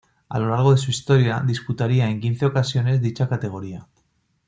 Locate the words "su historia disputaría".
0.79-2.09